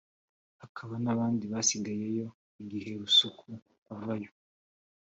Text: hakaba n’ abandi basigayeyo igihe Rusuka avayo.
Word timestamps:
hakaba 0.61 0.93
n’ 1.03 1.07
abandi 1.13 1.43
basigayeyo 1.53 2.27
igihe 2.61 2.89
Rusuka 2.99 3.51
avayo. 3.93 4.29